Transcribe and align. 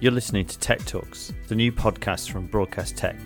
You're 0.00 0.12
listening 0.12 0.46
to 0.46 0.56
Tech 0.60 0.84
Talks, 0.84 1.32
the 1.48 1.56
new 1.56 1.72
podcast 1.72 2.30
from 2.30 2.46
Broadcast 2.46 2.96
Tech. 2.96 3.16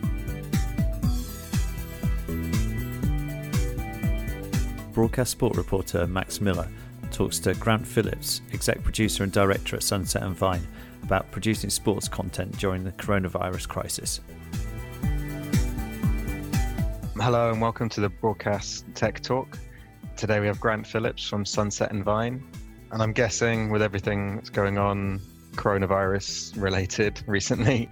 Broadcast 4.95 5.33
sport 5.33 5.59
reporter 5.59 6.07
Max 6.07 6.41
Miller 6.41 6.67
talks 7.11 7.39
to 7.41 7.53
Grant 7.53 7.87
Phillips, 7.87 8.41
exec 8.55 8.83
producer 8.83 9.23
and 9.23 9.31
director 9.31 9.77
at 9.77 9.83
Sunset 9.83 10.23
and 10.23 10.35
Vine, 10.35 10.67
about 11.03 11.31
producing 11.31 11.69
sports 11.69 12.09
content 12.09 12.57
during 12.57 12.85
the 12.85 12.93
coronavirus 12.93 13.69
crisis. 13.69 14.23
Hello 17.17 17.51
and 17.53 17.61
welcome 17.61 17.91
to 17.91 18.01
the 18.01 18.09
Broadcast 18.09 18.87
Tech 18.95 19.21
Talk. 19.21 19.59
Today 20.17 20.41
we 20.41 20.47
have 20.47 20.59
Grant 20.59 20.87
Phillips 20.87 21.29
from 21.29 21.45
Sunset 21.45 21.91
and 21.91 22.03
Vine. 22.03 22.43
And 22.93 23.03
I'm 23.03 23.13
guessing 23.13 23.69
with 23.69 23.83
everything 23.83 24.37
that's 24.37 24.49
going 24.49 24.79
on 24.79 25.21
coronavirus 25.53 26.61
related 26.61 27.23
recently, 27.27 27.89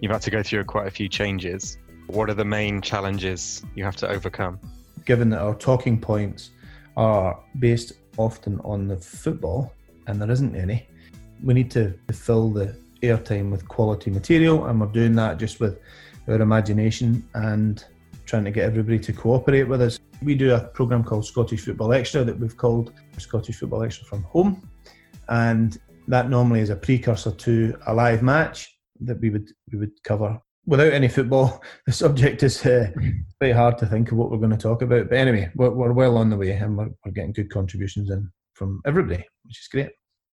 you've 0.00 0.12
had 0.12 0.22
to 0.22 0.30
go 0.30 0.42
through 0.42 0.64
quite 0.64 0.86
a 0.86 0.90
few 0.90 1.08
changes. 1.08 1.78
What 2.06 2.28
are 2.28 2.34
the 2.34 2.44
main 2.44 2.80
challenges 2.80 3.64
you 3.74 3.84
have 3.84 3.96
to 3.96 4.08
overcome? 4.08 4.58
Given 5.04 5.30
that 5.30 5.40
our 5.40 5.54
talking 5.54 6.00
points 6.00 6.50
are 6.96 7.38
based 7.58 7.92
often 8.18 8.60
on 8.64 8.88
the 8.88 8.96
football, 8.96 9.72
and 10.06 10.20
there 10.20 10.30
isn't 10.30 10.54
any, 10.54 10.86
we 11.42 11.54
need 11.54 11.70
to 11.72 11.94
fill 12.12 12.50
the 12.50 12.76
airtime 13.02 13.50
with 13.50 13.66
quality 13.68 14.10
material, 14.10 14.66
and 14.66 14.80
we're 14.80 14.86
doing 14.86 15.14
that 15.16 15.38
just 15.38 15.60
with 15.60 15.78
our 16.28 16.40
imagination 16.40 17.26
and 17.34 17.84
trying 18.26 18.44
to 18.44 18.50
get 18.50 18.64
everybody 18.64 18.98
to 18.98 19.12
cooperate 19.12 19.64
with 19.64 19.82
us. 19.82 19.98
We 20.22 20.34
do 20.34 20.54
a 20.54 20.60
programme 20.60 21.02
called 21.02 21.26
Scottish 21.26 21.64
Football 21.64 21.92
Extra 21.92 22.22
that 22.24 22.38
we've 22.38 22.56
called 22.56 22.92
Scottish 23.18 23.56
Football 23.56 23.82
Extra 23.82 24.06
from 24.06 24.22
Home, 24.24 24.68
and 25.28 25.78
that 26.08 26.28
normally 26.28 26.60
is 26.60 26.70
a 26.70 26.76
precursor 26.76 27.30
to 27.30 27.74
a 27.86 27.94
live 27.94 28.22
match 28.22 28.68
that 29.00 29.20
we 29.20 29.30
would 29.30 29.50
we 29.72 29.78
would 29.78 30.02
cover. 30.04 30.40
Without 30.64 30.92
any 30.92 31.08
football, 31.08 31.62
the 31.86 31.92
subject 31.92 32.42
is 32.42 32.64
uh, 32.64 32.90
very 33.40 33.52
hard 33.52 33.78
to 33.78 33.86
think 33.86 34.12
of 34.12 34.18
what 34.18 34.30
we're 34.30 34.38
going 34.38 34.50
to 34.50 34.56
talk 34.56 34.82
about. 34.82 35.08
But 35.08 35.18
anyway, 35.18 35.50
we're, 35.56 35.70
we're 35.70 35.92
well 35.92 36.16
on 36.16 36.30
the 36.30 36.36
way, 36.36 36.52
and 36.52 36.76
we're, 36.76 36.90
we're 37.04 37.12
getting 37.12 37.32
good 37.32 37.50
contributions 37.50 38.10
in 38.10 38.30
from 38.54 38.80
everybody, 38.86 39.24
which 39.44 39.60
is 39.60 39.68
great. 39.68 39.90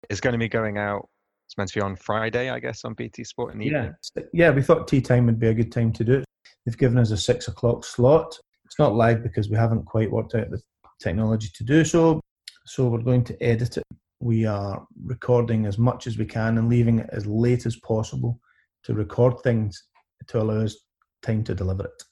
It's 0.09 0.21
going 0.21 0.33
to 0.33 0.39
be 0.39 0.49
going 0.49 0.77
out. 0.77 1.07
It's 1.47 1.57
meant 1.57 1.69
to 1.71 1.79
be 1.79 1.81
on 1.81 1.95
Friday, 1.95 2.49
I 2.49 2.59
guess, 2.59 2.85
on 2.85 2.93
BT 2.93 3.25
Sport 3.25 3.53
in 3.53 3.59
the 3.59 3.65
yeah. 3.65 3.89
evening. 4.15 4.29
Yeah, 4.33 4.51
we 4.51 4.61
thought 4.61 4.87
tea 4.87 5.01
time 5.01 5.25
would 5.25 5.39
be 5.39 5.47
a 5.47 5.53
good 5.53 5.71
time 5.71 5.91
to 5.93 6.03
do 6.03 6.13
it. 6.19 6.25
They've 6.65 6.77
given 6.77 6.97
us 6.97 7.11
a 7.11 7.17
six 7.17 7.49
o'clock 7.49 7.83
slot. 7.83 8.37
It's 8.65 8.79
not 8.79 8.95
live 8.95 9.23
because 9.23 9.49
we 9.49 9.57
haven't 9.57 9.85
quite 9.85 10.09
worked 10.09 10.35
out 10.35 10.49
the 10.49 10.61
technology 11.01 11.49
to 11.53 11.63
do 11.63 11.83
so. 11.83 12.21
So 12.65 12.87
we're 12.87 12.99
going 12.99 13.25
to 13.25 13.43
edit 13.43 13.77
it 13.77 13.83
we 14.23 14.45
are 14.45 14.85
recording 15.03 15.65
as 15.65 15.77
much 15.77 16.07
as 16.07 16.17
we 16.17 16.25
can 16.25 16.57
and 16.57 16.69
leaving 16.69 16.99
it 16.99 17.09
as 17.11 17.27
late 17.27 17.65
as 17.65 17.75
possible 17.77 18.39
to 18.83 18.93
record 18.93 19.37
things 19.41 19.83
to 20.27 20.41
allow 20.41 20.61
us 20.61 20.77
time 21.21 21.43
to 21.43 21.53
deliver 21.53 21.85
it. 21.85 22.03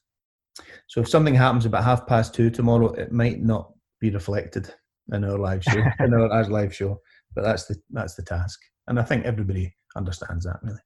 So 0.88 1.00
if 1.00 1.08
something 1.08 1.34
happens 1.34 1.66
about 1.66 1.86
half 1.86 2.06
past 2.06 2.34
two 2.34 2.50
tomorrow, 2.50 2.92
it 2.94 3.14
might 3.14 3.42
not 3.42 3.72
be 4.02 4.10
reflected 4.10 4.74
in 5.14 5.24
our 5.24 5.38
live 5.38 5.64
show, 5.64 5.82
in 6.00 6.14
our 6.14 6.34
as 6.34 6.50
live 6.50 6.76
show. 6.76 7.00
But 7.34 7.44
that's 7.44 7.66
the 7.66 7.78
that's 7.92 8.16
the 8.16 8.24
task, 8.24 8.60
and 8.88 9.00
I 9.00 9.04
think 9.04 9.26
everybody 9.26 9.74
understands 9.96 10.44
that 10.44 10.60
really. 10.64 10.80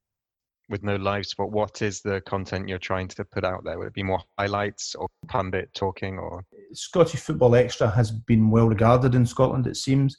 With 0.68 0.84
no 0.84 0.96
live 0.96 1.26
sport, 1.26 1.50
what 1.50 1.82
is 1.82 2.00
the 2.00 2.20
content 2.22 2.68
you're 2.68 2.78
trying 2.78 3.08
to 3.08 3.24
put 3.24 3.44
out 3.44 3.64
there? 3.64 3.78
Would 3.78 3.88
it 3.88 3.94
be 3.94 4.02
more 4.02 4.20
highlights 4.38 4.94
or 4.94 5.08
pundit 5.26 5.70
talking, 5.74 6.18
or 6.18 6.44
Scottish 6.72 7.20
Football 7.20 7.56
Extra 7.56 7.90
has 7.90 8.12
been 8.12 8.50
well 8.50 8.68
regarded 8.68 9.16
in 9.16 9.26
Scotland, 9.26 9.66
it 9.66 9.76
seems 9.76 10.16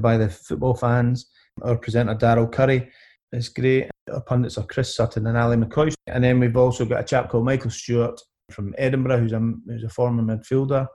by 0.00 0.16
the 0.16 0.28
football 0.28 0.74
fans. 0.74 1.26
Our 1.62 1.76
presenter 1.76 2.14
Darrell 2.14 2.48
Currie 2.48 2.90
is 3.32 3.48
great. 3.48 3.90
Our 4.12 4.20
pundits 4.20 4.58
are 4.58 4.66
Chris 4.66 4.94
Sutton 4.94 5.26
and 5.26 5.36
Ally 5.36 5.56
McCoist. 5.56 5.94
And 6.06 6.22
then 6.22 6.38
we've 6.38 6.56
also 6.56 6.84
got 6.84 7.00
a 7.00 7.04
chap 7.04 7.28
called 7.28 7.44
Michael 7.44 7.70
Stewart 7.70 8.20
from 8.50 8.74
Edinburgh, 8.78 9.18
who's 9.18 9.32
a, 9.32 9.40
who's 9.66 9.84
a 9.84 9.88
former 9.88 10.22
midfielder, 10.22 10.86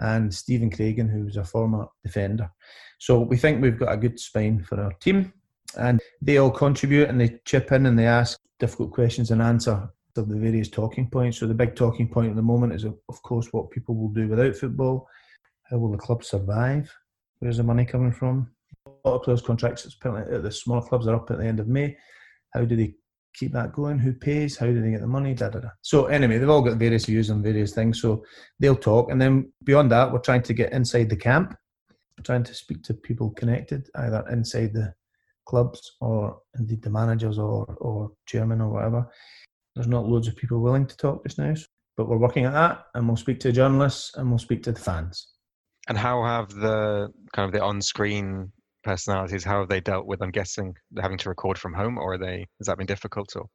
and 0.00 0.32
Stephen 0.32 0.70
Craigan, 0.70 1.10
who's 1.10 1.36
a 1.36 1.44
former 1.44 1.86
defender. 2.04 2.50
So 2.98 3.20
we 3.20 3.36
think 3.36 3.62
we've 3.62 3.78
got 3.78 3.92
a 3.92 3.96
good 3.96 4.18
spine 4.20 4.62
for 4.62 4.80
our 4.80 4.92
team. 4.94 5.32
And 5.78 6.00
they 6.20 6.38
all 6.38 6.50
contribute 6.50 7.08
and 7.08 7.20
they 7.20 7.38
chip 7.44 7.72
in 7.72 7.86
and 7.86 7.98
they 7.98 8.06
ask 8.06 8.38
difficult 8.58 8.92
questions 8.92 9.30
and 9.30 9.40
answer 9.40 9.88
of 10.16 10.28
the 10.28 10.36
various 10.36 10.68
talking 10.68 11.08
points. 11.08 11.38
So 11.38 11.46
the 11.46 11.54
big 11.54 11.76
talking 11.76 12.08
point 12.08 12.30
at 12.30 12.36
the 12.36 12.42
moment 12.42 12.74
is, 12.74 12.84
of 12.84 13.22
course, 13.22 13.48
what 13.52 13.70
people 13.70 13.94
will 13.94 14.08
do 14.08 14.28
without 14.28 14.56
football. 14.56 15.06
How 15.70 15.78
will 15.78 15.92
the 15.92 15.98
club 15.98 16.24
survive? 16.24 16.92
Where's 17.40 17.56
the 17.56 17.62
money 17.62 17.86
coming 17.86 18.12
from? 18.12 18.50
A 18.86 19.08
lot 19.08 19.16
of 19.16 19.22
players' 19.22 19.42
contracts, 19.42 19.86
apparently 19.86 20.34
at 20.34 20.42
the 20.42 20.52
smaller 20.52 20.86
clubs, 20.86 21.06
are 21.06 21.16
up 21.16 21.30
at 21.30 21.38
the 21.38 21.46
end 21.46 21.58
of 21.58 21.68
May. 21.68 21.96
How 22.54 22.64
do 22.66 22.76
they 22.76 22.94
keep 23.34 23.52
that 23.52 23.72
going? 23.72 23.98
Who 23.98 24.12
pays? 24.12 24.58
How 24.58 24.66
do 24.66 24.80
they 24.80 24.90
get 24.90 25.00
the 25.00 25.06
money? 25.06 25.32
Da, 25.32 25.48
da, 25.48 25.60
da. 25.60 25.68
So 25.80 26.06
anyway, 26.06 26.36
they've 26.36 26.50
all 26.50 26.62
got 26.62 26.76
various 26.76 27.06
views 27.06 27.30
on 27.30 27.42
various 27.42 27.72
things. 27.72 28.00
So 28.00 28.24
they'll 28.58 28.76
talk, 28.76 29.10
and 29.10 29.20
then 29.20 29.52
beyond 29.64 29.90
that, 29.92 30.12
we're 30.12 30.18
trying 30.18 30.42
to 30.42 30.54
get 30.54 30.72
inside 30.72 31.08
the 31.08 31.16
camp. 31.16 31.56
We're 32.18 32.24
trying 32.24 32.44
to 32.44 32.54
speak 32.54 32.82
to 32.84 32.94
people 32.94 33.30
connected, 33.30 33.88
either 33.94 34.22
inside 34.30 34.74
the 34.74 34.92
clubs 35.46 35.96
or 36.00 36.40
indeed 36.58 36.82
the 36.82 36.90
managers 36.90 37.38
or 37.38 37.64
or 37.80 38.12
chairman 38.26 38.60
or 38.60 38.68
whatever. 38.68 39.10
There's 39.74 39.88
not 39.88 40.06
loads 40.06 40.28
of 40.28 40.36
people 40.36 40.60
willing 40.60 40.86
to 40.86 40.96
talk 40.96 41.24
just 41.24 41.38
now, 41.38 41.54
but 41.96 42.06
we're 42.06 42.18
working 42.18 42.44
at 42.44 42.52
that, 42.52 42.84
and 42.94 43.08
we'll 43.08 43.16
speak 43.16 43.40
to 43.40 43.52
journalists 43.52 44.14
and 44.16 44.28
we'll 44.28 44.38
speak 44.38 44.62
to 44.64 44.72
the 44.72 44.80
fans. 44.80 45.28
And 45.90 45.98
how 45.98 46.22
have 46.22 46.54
the 46.54 47.08
kind 47.34 47.48
of 47.48 47.52
the 47.52 47.62
on-screen 47.62 48.52
personalities 48.84 49.42
how 49.42 49.58
have 49.58 49.68
they 49.68 49.80
dealt 49.80 50.06
with? 50.06 50.22
I'm 50.22 50.30
guessing 50.30 50.72
having 51.02 51.18
to 51.18 51.28
record 51.28 51.58
from 51.58 51.74
home, 51.74 51.98
or 51.98 52.12
are 52.12 52.18
they 52.18 52.46
has 52.60 52.68
that 52.68 52.78
been 52.78 52.86
difficult? 52.86 53.34
Or 53.34 53.46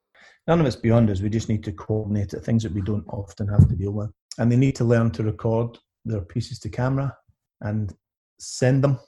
none 0.45 0.59
of 0.59 0.65
it's 0.65 0.75
beyond 0.75 1.09
us. 1.09 1.21
We 1.21 1.29
just 1.29 1.47
need 1.47 1.63
to 1.63 1.71
coordinate 1.71 2.33
it. 2.33 2.41
Things 2.41 2.63
that 2.63 2.73
we 2.73 2.81
don't 2.81 3.07
often 3.07 3.47
have 3.47 3.69
to 3.69 3.75
deal 3.75 3.93
with, 3.93 4.11
and 4.37 4.51
they 4.51 4.57
need 4.57 4.75
to 4.75 4.83
learn 4.83 5.11
to 5.11 5.23
record 5.23 5.77
their 6.03 6.19
pieces 6.21 6.59
to 6.59 6.69
camera 6.69 7.15
and 7.61 7.95
send 8.37 8.83
them. 8.83 8.99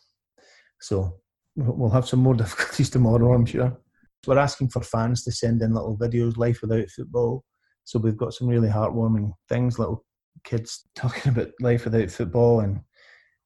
So 0.80 1.20
we'll 1.58 1.90
have 1.90 2.08
some 2.08 2.22
more 2.22 2.34
difficulties 2.44 2.90
tomorrow, 2.90 3.34
I'm 3.34 3.46
sure. 3.46 3.78
We're 4.26 4.38
asking 4.38 4.70
for 4.70 4.82
fans 4.82 5.26
to 5.26 5.34
send 5.34 5.62
in 5.62 5.74
little 5.74 5.98
videos, 5.98 6.38
life 6.38 6.62
without 6.62 6.90
football. 6.92 7.44
So 7.84 8.00
we've 8.00 8.16
got 8.16 8.34
some 8.34 8.48
really 8.48 8.70
heartwarming 8.70 9.34
things, 9.50 9.78
little 9.78 10.06
kids 10.46 10.88
talking 10.96 11.32
about 11.34 11.50
life 11.60 11.84
without 11.84 12.10
football 12.10 12.62
and 12.62 12.80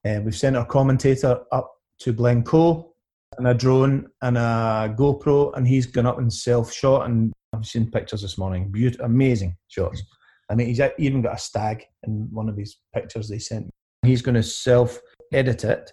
uh, 0.04 0.20
we've 0.24 0.36
sent 0.36 0.56
our 0.56 0.66
commentator 0.66 1.40
up 1.52 1.72
to 2.00 2.12
Glencoe 2.12 2.92
and 3.38 3.46
a 3.46 3.54
drone 3.54 4.08
and 4.22 4.36
a 4.36 4.94
GoPro, 4.96 5.56
and 5.56 5.66
he's 5.66 5.86
gone 5.86 6.06
up 6.06 6.18
and 6.18 6.32
self 6.32 6.72
shot. 6.72 7.06
And 7.06 7.32
I've 7.52 7.66
seen 7.66 7.90
pictures 7.90 8.22
this 8.22 8.38
morning, 8.38 8.70
beautiful, 8.70 9.06
amazing 9.06 9.56
shots. 9.68 10.02
I 10.50 10.54
mean, 10.54 10.66
he's 10.66 10.80
even 10.98 11.22
got 11.22 11.36
a 11.36 11.38
stag 11.38 11.84
in 12.02 12.28
one 12.30 12.48
of 12.48 12.56
his 12.56 12.78
pictures 12.94 13.28
they 13.28 13.38
sent. 13.38 13.70
He's 14.02 14.22
going 14.22 14.34
to 14.34 14.42
self 14.42 15.00
edit 15.32 15.64
it 15.64 15.92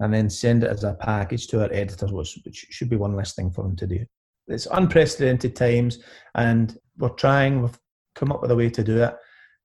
and 0.00 0.14
then 0.14 0.30
send 0.30 0.62
it 0.62 0.70
as 0.70 0.84
a 0.84 0.94
package 0.94 1.48
to 1.48 1.62
our 1.62 1.72
editors, 1.72 2.12
which, 2.12 2.38
which 2.44 2.66
should 2.70 2.88
be 2.88 2.96
one 2.96 3.16
less 3.16 3.34
thing 3.34 3.50
for 3.50 3.66
him 3.66 3.74
to 3.76 3.86
do. 3.86 4.04
It's 4.46 4.66
unprecedented 4.70 5.56
times, 5.56 5.98
and 6.36 6.78
we're 6.96 7.10
trying. 7.10 7.60
We've 7.60 7.78
come 8.14 8.32
up 8.32 8.40
with 8.40 8.50
a 8.50 8.56
way 8.56 8.70
to 8.70 8.84
do 8.84 9.02
it 9.02 9.14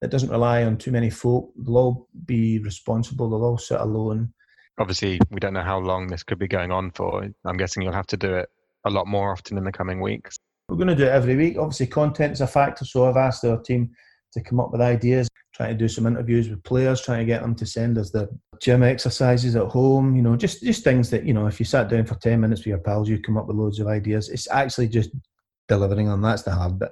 that 0.04 0.12
doesn't 0.12 0.30
rely 0.30 0.66
on 0.66 0.76
too 0.76 0.92
many 0.92 1.10
folk. 1.10 1.54
They'll 1.56 1.78
all 1.78 2.10
be 2.26 2.60
responsible. 2.60 3.30
They'll 3.30 3.46
all 3.46 3.58
sit 3.58 3.80
alone. 3.80 4.34
Obviously, 4.78 5.18
we 5.32 5.40
don't 5.40 5.54
know 5.54 5.62
how 5.62 5.80
long 5.80 6.08
this 6.08 6.24
could 6.24 6.40
be 6.40 6.48
going 6.48 6.74
on 6.74 6.92
for. 6.92 7.26
I'm 7.46 7.56
guessing 7.56 7.82
you'll 7.82 7.94
have 7.94 8.08
to 8.08 8.18
do 8.18 8.34
it 8.34 8.50
a 8.84 8.90
lot 8.90 9.08
more 9.08 9.32
often 9.32 9.58
in 9.58 9.64
the 9.64 9.72
coming 9.72 10.02
weeks. 10.02 10.36
We're 10.68 10.76
going 10.76 10.90
to 10.90 10.96
do 10.96 11.06
it 11.06 11.14
every 11.14 11.38
week. 11.38 11.58
Obviously, 11.58 11.88
content 11.88 12.34
is 12.34 12.42
a 12.42 12.48
factor, 12.48 12.84
so 12.84 13.08
I've 13.08 13.16
asked 13.16 13.46
our 13.46 13.62
team 13.62 13.92
to 14.34 14.42
come 14.42 14.60
up 14.60 14.74
with 14.74 14.82
ideas, 14.82 15.30
trying 15.56 15.70
to 15.70 15.78
do 15.78 15.88
some 15.88 16.06
interviews 16.06 16.50
with 16.50 16.62
players, 16.66 17.00
trying 17.00 17.20
to 17.20 17.26
get 17.26 17.42
them 17.42 17.56
to 17.56 17.66
send 17.66 17.98
us 17.98 18.12
the 18.12 18.28
gym 18.62 18.84
exercises 18.84 19.56
at 19.56 19.68
home. 19.68 20.18
You 20.18 20.22
know, 20.22 20.36
just 20.36 20.64
just 20.64 20.84
things 20.84 21.10
that 21.12 21.24
you 21.24 21.34
know, 21.34 21.48
if 21.48 21.62
you 21.62 21.66
sat 21.66 21.88
down 21.88 22.06
for 22.06 22.16
ten 22.16 22.42
minutes 22.42 22.60
with 22.60 22.68
your 22.68 22.80
pals, 22.80 23.08
you 23.08 23.22
come 23.22 23.38
up 23.38 23.48
with 23.48 23.56
loads 23.56 23.80
of 23.80 23.88
ideas. 23.88 24.28
It's 24.28 24.52
actually 24.52 24.90
just 24.90 25.12
delivering 25.70 26.08
them. 26.08 26.22
That's 26.22 26.44
the 26.44 26.52
hard 26.52 26.78
bit. 26.78 26.92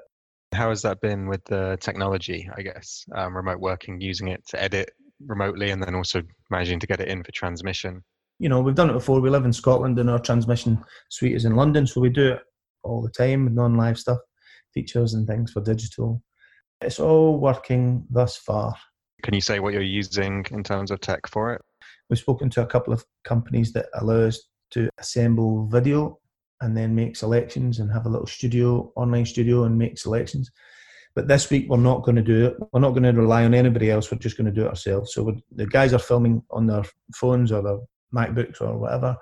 How 0.54 0.70
has 0.70 0.82
that 0.82 1.00
been 1.02 1.28
with 1.28 1.44
the 1.46 1.78
technology, 1.80 2.50
I 2.56 2.62
guess, 2.62 3.06
um, 3.16 3.36
remote 3.36 3.60
working, 3.60 4.02
using 4.02 4.28
it 4.28 4.46
to 4.48 4.62
edit 4.62 4.92
remotely 5.26 5.72
and 5.72 5.82
then 5.82 5.96
also 5.96 6.22
managing 6.50 6.80
to 6.80 6.88
get 6.88 7.00
it 7.00 7.08
in 7.08 7.24
for 7.24 7.32
transmission? 7.32 8.04
You 8.40 8.50
know, 8.50 8.60
we've 8.60 8.76
done 8.76 8.90
it 8.90 8.94
before. 8.94 9.22
We 9.22 9.30
live 9.30 9.46
in 9.46 9.54
Scotland 9.54 10.00
and 10.00 10.10
our 10.10 10.20
transmission 10.20 10.84
suite 11.10 11.36
is 11.36 11.46
in 11.46 11.56
London, 11.56 11.88
so 11.88 12.02
we 12.02 12.10
do 12.10 12.34
it 12.34 12.40
all 12.84 13.02
the 13.02 13.10
time 13.10 13.54
non 13.54 13.76
live 13.76 13.98
stuff, 13.98 14.18
features 14.74 15.14
and 15.14 15.28
things 15.28 15.52
for 15.52 15.62
digital. 15.62 16.22
It's 16.82 17.00
all 17.00 17.40
working 17.40 18.06
thus 18.10 18.38
far. 18.38 18.76
Can 19.24 19.36
you 19.36 19.42
say 19.42 19.60
what 19.60 19.74
you're 19.74 19.84
using 19.84 20.46
in 20.52 20.64
terms 20.64 20.90
of 20.92 21.00
tech 21.00 21.28
for 21.28 21.54
it? 21.54 21.62
We've 22.10 22.20
spoken 22.20 22.50
to 22.52 22.64
a 22.64 22.66
couple 22.66 22.92
of 22.92 23.06
companies 23.24 23.72
that 23.74 23.86
allow 23.94 24.22
us 24.26 24.42
to 24.72 24.90
assemble 24.98 25.68
video 25.68 26.18
and 26.62 26.78
then 26.78 26.96
make 26.96 27.16
selections 27.16 27.80
and 27.80 27.92
have 27.92 28.06
a 28.06 28.10
little 28.10 28.28
studio, 28.28 28.92
online 28.96 29.26
studio, 29.26 29.64
and 29.64 29.78
make 29.78 29.98
selections. 29.98 30.52
But 31.14 31.28
this 31.28 31.50
week 31.50 31.66
we're 31.70 31.78
not 31.78 32.04
going 32.04 32.16
to 32.16 32.22
do 32.22 32.48
it. 32.48 32.58
We're 32.72 32.80
not 32.80 32.92
going 32.92 33.04
to 33.04 33.12
rely 33.12 33.44
on 33.44 33.54
anybody 33.54 33.92
else. 33.92 34.12
We're 34.12 34.20
just 34.20 34.38
going 34.38 34.46
to 34.46 34.52
do 34.52 34.66
it 34.66 34.70
ourselves. 34.70 35.14
So 35.14 35.36
the 35.52 35.66
guys 35.66 35.94
are 35.94 36.00
filming 36.00 36.42
on 36.52 36.68
their 36.68 36.84
phones 37.16 37.52
or 37.52 37.62
their 37.62 37.80
MacBooks 38.16 38.62
or 38.62 38.78
whatever. 38.78 39.18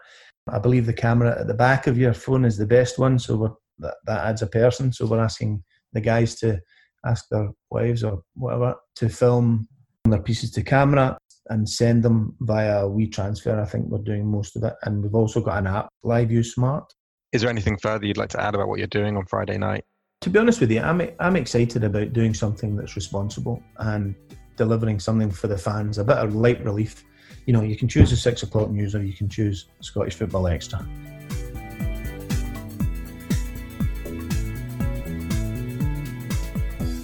I 0.47 0.59
believe 0.59 0.85
the 0.85 0.93
camera 0.93 1.39
at 1.39 1.47
the 1.47 1.53
back 1.53 1.87
of 1.87 1.97
your 1.97 2.13
phone 2.13 2.45
is 2.45 2.57
the 2.57 2.67
best 2.67 2.99
one. 2.99 3.17
So 3.17 3.57
that, 3.79 3.95
that 4.05 4.25
adds 4.25 4.41
a 4.41 4.47
person. 4.47 4.93
So 4.93 5.05
we're 5.05 5.19
asking 5.19 5.63
the 5.93 6.01
guys 6.01 6.35
to 6.41 6.59
ask 7.05 7.25
their 7.29 7.49
wives 7.71 8.03
or 8.03 8.21
whatever 8.35 8.75
to 8.97 9.09
film 9.09 9.67
their 10.05 10.21
pieces 10.21 10.51
to 10.51 10.61
camera 10.61 11.17
and 11.49 11.67
send 11.67 12.03
them 12.03 12.35
via 12.41 12.83
WeTransfer. 12.83 13.59
I 13.59 13.65
think 13.65 13.87
we're 13.87 13.99
doing 13.99 14.27
most 14.27 14.55
of 14.55 14.63
it. 14.63 14.75
And 14.83 15.01
we've 15.01 15.15
also 15.15 15.41
got 15.41 15.57
an 15.57 15.67
app, 15.67 15.89
LiveU 16.05 16.45
Smart. 16.45 16.93
Is 17.31 17.41
there 17.41 17.49
anything 17.49 17.77
further 17.77 18.07
you'd 18.07 18.17
like 18.17 18.29
to 18.29 18.41
add 18.41 18.55
about 18.55 18.67
what 18.69 18.79
you're 18.79 18.87
doing 18.87 19.15
on 19.15 19.23
Friday 19.25 19.57
night? 19.57 19.85
To 20.21 20.31
be 20.31 20.39
honest 20.39 20.59
with 20.61 20.71
you, 20.71 20.81
I'm, 20.81 20.99
I'm 21.19 21.35
excited 21.35 21.83
about 21.83 22.11
doing 22.11 22.33
something 22.33 22.75
that's 22.75 22.95
responsible 22.95 23.61
and 23.77 24.15
delivering 24.57 24.99
something 24.99 25.29
for 25.29 25.47
the 25.47 25.57
fans, 25.57 25.99
a 25.99 26.03
bit 26.03 26.17
of 26.17 26.33
light 26.33 26.63
relief. 26.65 27.05
You 27.45 27.53
know, 27.53 27.61
you 27.61 27.77
can 27.77 27.87
choose 27.87 28.09
the 28.09 28.15
six 28.15 28.41
o'clock 28.41 28.71
news 28.71 28.95
or 28.95 29.03
you 29.03 29.13
can 29.13 29.29
choose 29.29 29.67
Scottish 29.79 30.15
Football 30.15 30.47
Extra. 30.47 30.79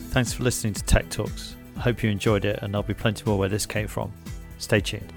Thanks 0.10 0.34
for 0.34 0.44
listening 0.44 0.74
to 0.74 0.84
Tech 0.86 1.08
Talks. 1.10 1.56
I 1.78 1.82
hope 1.82 2.02
you 2.02 2.10
enjoyed 2.10 2.46
it, 2.46 2.60
and 2.62 2.74
there'll 2.74 2.84
be 2.84 2.94
plenty 2.94 3.24
more 3.26 3.38
where 3.38 3.50
this 3.50 3.66
came 3.66 3.88
from. 3.88 4.12
Stay 4.58 4.80
tuned. 4.80 5.12